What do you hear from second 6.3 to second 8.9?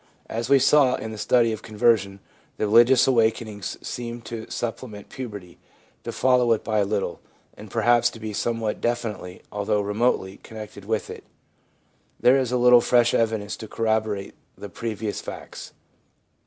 it by a little, and perhaps to be somewhat